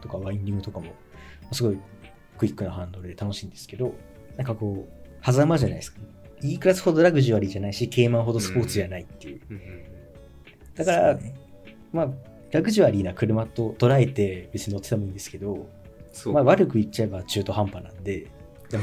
[0.00, 0.94] とかワインディングとかも、
[1.52, 1.78] すごい
[2.38, 3.94] クイックなハンドルで楽しいんですけど、
[4.36, 6.00] なんかこう、狭間じゃないですか。
[6.42, 9.40] E クラスほどラグジュアリーじゃないし、ケーマンほどスポーツじゃないっていう。
[10.74, 11.18] だから、
[11.92, 12.08] まあ、
[12.56, 15.68] ラグジュアリーな車と捉えて別に乗っててもいいんですけど、
[16.10, 16.32] そう。
[16.32, 18.28] まあ、悪く言っちゃえば中途半端なんで、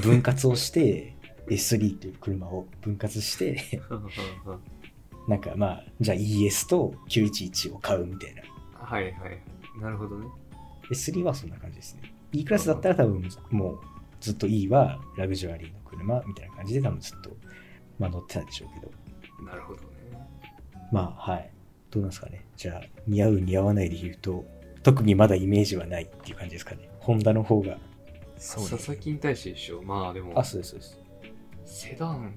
[0.03, 1.15] 分割をして、
[1.47, 3.81] S3 という車を分割して、
[5.27, 8.43] なんかまあ、じゃあ ES と911を買うみたいな。
[8.75, 9.81] はいはい。
[9.81, 10.27] なるほどね。
[10.91, 12.13] S3 はそんな感じですね。
[12.31, 13.79] E クラスだったら多分もう
[14.21, 17.31] ずっと E はラグジュアリーの車みたいな感じで多分ずっと、
[17.97, 18.91] まあ、乗ってたでしょうけど。
[19.43, 19.87] なるほどね。
[20.91, 21.52] まあはい。
[21.93, 22.43] どうなんですかね。
[22.57, 24.45] じゃあ、似合う似合わないで言うと、
[24.81, 26.89] 特にまだイメージはないっていう感じですかね。
[26.99, 27.77] ホンダの方が。
[28.39, 28.69] そうね。
[28.71, 29.83] 佐々木に対してでしょ。
[29.83, 30.99] まあでもあ、、そうです、そうです。
[31.89, 32.33] セダン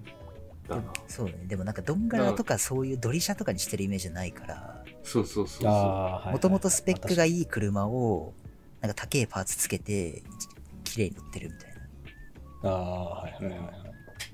[0.69, 0.93] だな。
[1.09, 1.33] そうね。
[1.47, 6.33] でもなんかドンガラとかそういうドリシャとかにしてるイメージじゃないから、そうそうそう。
[6.33, 7.47] もともとスペックがいい。
[7.47, 8.35] 車を、
[8.83, 10.23] なんか高いパーツつけて、
[10.85, 11.75] 綺麗に乗ってるみたい
[12.63, 13.71] なああ、はいはいはいはい。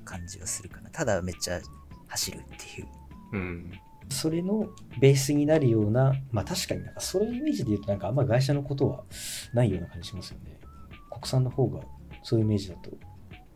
[0.05, 0.91] 感じはするかな。
[0.91, 1.61] ただめっちゃ
[2.09, 2.89] 走るっていう。
[3.33, 3.73] うん。
[4.13, 4.69] それの
[5.01, 9.05] ベースになるような、まあ確かになんかそれイメージで言うとなんかあんま会社のことは
[9.53, 10.59] ないような感じしますよね。
[11.11, 11.81] 国産の方が
[12.23, 12.91] そういうイメージだと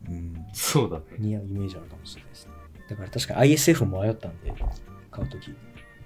[0.09, 0.47] うん。
[0.53, 1.05] そうだね。
[1.19, 2.53] 似合うイメージあるかもしれないですね。
[2.88, 4.53] だから確か ISF も迷ったんで、
[5.11, 5.55] 買うとき。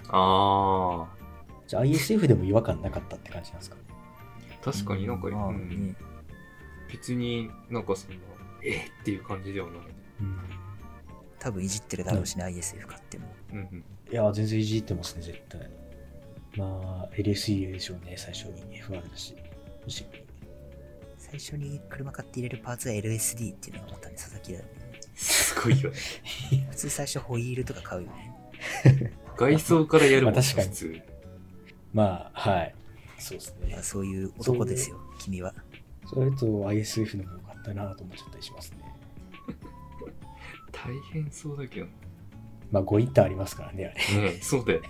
[0.09, 1.09] あ
[1.67, 3.77] じゃあ ISF でも違和感なかったって感じなんですか
[4.63, 5.95] 確かになんか、まあうんね、
[6.91, 8.17] 別になんかそんな、
[8.63, 9.77] えっていう感じではない。
[10.21, 10.39] うん。
[11.39, 13.27] 多分いじってるだろうしね、ISF 買っても。
[13.53, 13.85] うんうん。
[14.11, 15.61] いや、全然いじってますね、絶対。
[16.57, 19.37] まあ、LSE でしょうね、最初に FR だし。
[21.19, 24.71] 最初に車買って入れるパーツは LSD っていうのがまたね、佐々木だよね。
[25.15, 25.97] すごいよね。
[26.71, 29.13] 普通最初ホイールとか買うよね。
[29.37, 31.01] 外装からやるもん、まあ確かに普通。
[31.93, 32.75] まあ、はい。
[33.19, 33.83] そうですねまあ、。
[33.83, 35.55] そういう男ですよ、君は。
[36.07, 38.79] それと ISF の方が良かったなと思っちゃったりしますね。
[40.73, 41.93] 大変そうだけどね。
[42.71, 44.31] まあ、5イッターありますからね、あれ。
[44.33, 44.89] ねそうだよね。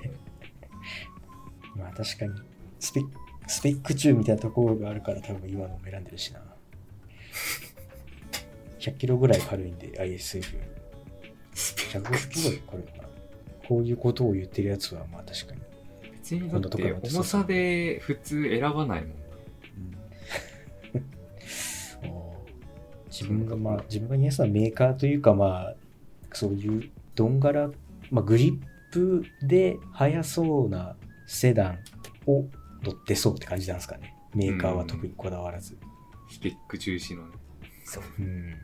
[1.77, 2.33] まあ、確かに、
[2.79, 3.11] スペック、
[3.47, 6.43] スペック中みたいなところがあるから多分今のも選んでるしな。
[8.79, 10.59] 100キロぐらい軽いんで、ISF。
[11.55, 13.09] スペッ150キロぐらい軽いのかな。
[13.69, 15.61] こういうことを言ってるやつは、まあ確かに。
[16.13, 19.21] 別にだって重さで普通選ばないもん。
[23.11, 25.77] 自分がまあ自分が似合うなメーカーというかまあ
[26.33, 26.91] そういう
[27.21, 27.71] どんがら、
[28.11, 28.59] まあ、グリッ
[28.91, 31.79] プで速そうなセダン
[32.27, 32.47] を
[32.83, 35.77] 乗ってそうって感じなんですかねメーカーは特にこだわらず
[36.31, 37.35] スペック重視のね。
[37.85, 38.05] そう。
[38.19, 38.55] うん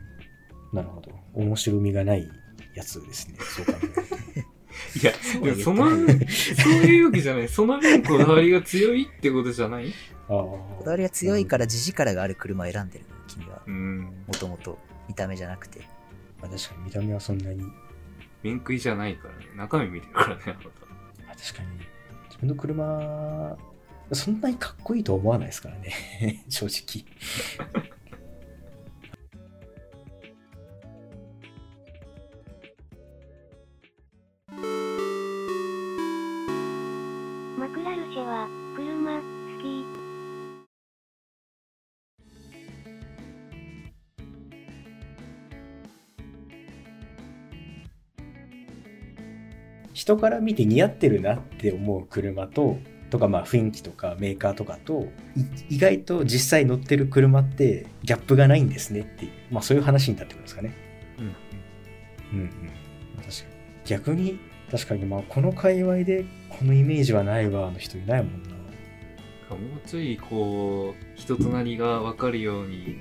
[0.73, 2.27] なるほど面白みがない
[2.73, 4.01] やつですねそう考えると
[4.99, 7.47] いや、でもその、そういうわけじゃない。
[7.47, 9.93] その分こだわりが強いってことじゃない？
[10.25, 13.61] あこだわりが強いから地力がある車を選んでるの、君は。
[13.67, 14.01] うん。
[14.27, 15.81] もともと見た目じゃなくて。
[16.41, 17.63] まあ、確かに見た目はそんなに、
[18.43, 19.45] 面食いじゃないからね。
[19.55, 20.61] 中身見てるからね、あなた。
[21.37, 21.69] 確かに
[22.29, 23.57] 自分の車
[24.13, 27.05] そんなにかっこいいと思わないですからね 正直
[50.07, 52.77] 人から見て似合ってるなって思う車と
[53.09, 55.05] とかまあ雰囲気とかメーカーとかと
[55.35, 60.73] い意外と実際乗ってる車ってギャップがないんですねっていう、まあ、そういう話になってくるんですかね。
[61.19, 61.25] うん
[62.31, 62.49] うんうん。
[63.17, 63.31] 確かに。
[63.85, 64.39] 逆に、
[64.71, 68.49] 確かにまあこの界隈でこのイメージはないわの人いないもんな。
[68.49, 68.55] も
[69.83, 72.97] うちょいこう人となりが分かるように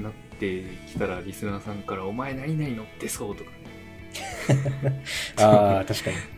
[0.00, 3.56] なってきたらリスナーさんから「お前何々乗ってそう」とかね
[5.38, 6.33] ああ、確かに。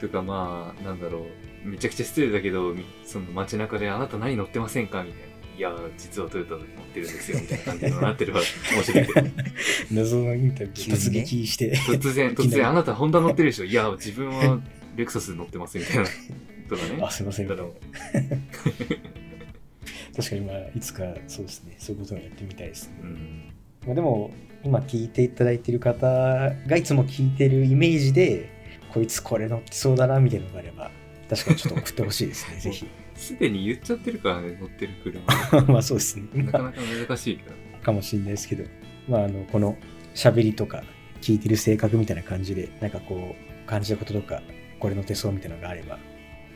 [0.00, 1.26] とかまあなんだろ
[1.64, 5.26] うめちゃくちゃ失礼だけどみその街中で「あなた何乗ってませんか?」みたいな
[5.56, 8.40] 「いや実はトヨタ乗ってるんですよ」みたいな感じ になってれば
[8.74, 9.26] 面白いけど
[9.92, 11.74] 謎のインタビュー突撃して。
[11.76, 13.64] 突然突然「あなたホンダ乗ってるでしょ？
[13.64, 14.60] いや自分は
[14.96, 16.04] レクサス乗ってます」みたいな
[16.68, 17.48] とかね あ、すいません。
[17.48, 17.74] だろ
[20.16, 22.94] 確かにまあいつかそうですね、そういうことをやってみたいですね。
[23.02, 23.52] う、うん、
[23.86, 24.30] まあ、でも、
[24.64, 26.06] 今聞いていただいている方
[26.66, 28.48] がいつも聞いてるイメージで、
[28.96, 30.90] こいつこれ乗ってそうだなみたいなのがあれば、
[31.28, 32.88] 確かにちょっと送ってほしいですね、 ぜひ。
[33.14, 35.22] すでに言っちゃってるからね乗ってる車
[35.72, 36.26] まあそうですね。
[36.44, 38.64] なかなか難しいけどかもしれないですけど、
[39.06, 39.76] まあ、あのこの
[40.14, 40.82] 喋りとか
[41.20, 44.42] 聞いてる性格みたいな感じでなんかこう感じたこととか
[44.80, 45.98] これの手相みたいなのがあれば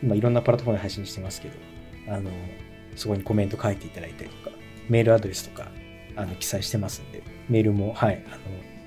[0.03, 1.55] 今いろんなプラットフォームで配信してますけど
[2.09, 2.31] あの
[2.97, 4.57] そこにコメント書いていただいたりとか
[4.89, 5.71] メールアドレスとか
[6.17, 8.39] あの記載してますんでメールもはいあの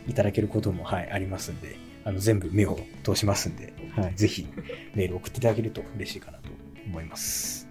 [0.08, 4.48] いただけることもはいありますんであの全部目を通しますんで、はい、ぜひ
[4.94, 6.50] メール送っていただけると嬉しいかなと
[6.86, 7.68] 思います。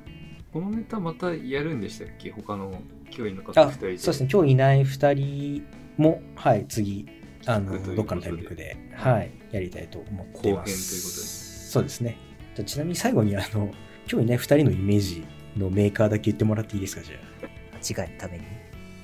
[0.52, 2.30] このネタまたやるんでしたっけ？
[2.30, 3.98] 他の教員の方あ、2人で。
[3.98, 5.66] そうですね、今日いない2人
[5.96, 7.06] も、はい、次、
[7.46, 11.70] あのどっかのタイミングで、はい、やりたいと思っていま後編ということす。
[11.70, 12.18] そうですね。
[12.54, 13.70] じゃあちなみに最後に、あの、
[14.10, 15.24] 今日いない2人のイメージ
[15.56, 17.46] のメーカーだけ言ってもらっていいですか、じゃあ。
[17.80, 18.44] 次回のために？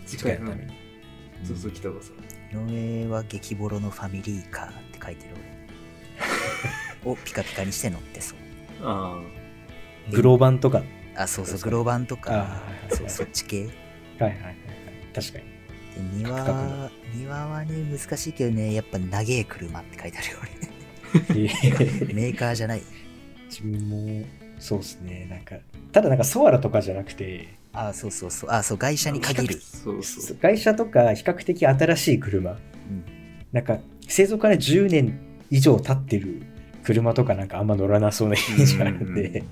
[0.06, 0.72] 次回の次回のために。
[1.44, 2.14] そうそう北川さん。
[2.70, 5.34] 井上は激ボロのファミリーカーって書いてる
[7.04, 7.12] 俺。
[7.12, 8.38] をピカピカにして乗ってそう。
[8.82, 9.20] あ
[10.10, 10.86] グローバンとか、はい
[11.16, 13.64] あ、そうそう、グローバンとかあそうそっち系。
[13.64, 13.70] で
[14.24, 14.56] はいはいはい。
[15.14, 15.44] 確かに。
[16.18, 20.38] 庭庭はね、難しいけどね、やっぱ長え車って書いてあるよ
[21.30, 22.14] えー俺。
[22.14, 22.82] メーカーじゃない。
[23.48, 24.24] 自分も、
[24.58, 25.56] そうですね、なんか、
[25.92, 28.50] ただなんかソアラとかじゃなくて、あ、そうそうそう。
[28.50, 29.60] あ、そう、外車に限る。
[29.60, 30.36] そうそう。
[30.36, 32.58] 会社とか比較的新しい車、うん。
[33.52, 33.78] なんか
[34.08, 36.42] 製造から10年以上経ってる
[36.82, 39.44] 車とかなんかあんま乗らなそうなイメージがあるんうんうんうで、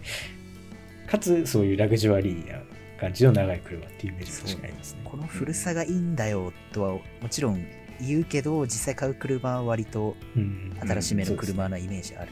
[1.07, 2.59] かつそういうラグジュアリーな
[2.99, 5.01] 感じの長い車っていうイメージが確かにありますね。
[5.05, 7.65] この古さがいいんだよとはもちろん
[8.01, 12.31] 言うけど、実際買う車は割とうん新しめの車のイメージある。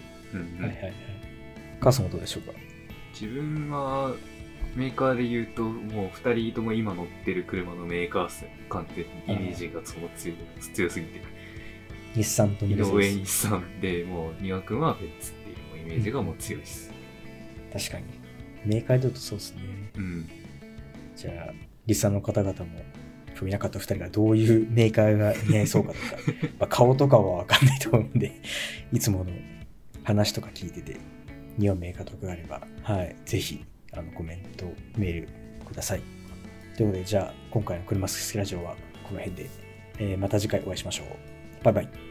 [0.60, 0.92] はいはいはい。
[1.80, 2.52] 母さんはどうでしょうか？
[3.12, 4.14] 自分は
[4.74, 10.36] メーカーで言うと、もう2人とも今乗ってる車のメーカー感ってイメージがその強い
[10.72, 11.20] 強すぎて、
[12.14, 16.92] 日産と井上日産でもう庭君はベッツっていうイメージがもう強いです。
[17.78, 17.90] ス。
[17.90, 18.04] 確かに。
[18.64, 19.60] メーカーで言うとそうですね。
[19.96, 20.28] うん。
[21.16, 21.52] じゃあ、
[21.86, 22.80] リスナーの方々も、
[23.28, 26.02] 今日いなかった2人がどういうメーカーが似合いそうかとか、
[26.60, 28.40] まあ顔とかはわかんないと思うんで、
[28.92, 29.30] いつもの
[30.04, 30.96] 話とか聞いてて、
[31.58, 35.28] 似合うメーカーとかがあれば、はい、ぜひ、あの、コメント、メール
[35.66, 36.02] ください。
[36.76, 39.50] ということで、じゃあ、今回の車好きラジオはこの辺で、
[39.98, 41.64] えーまた次回お会いしましょう。
[41.64, 42.03] バイバイ。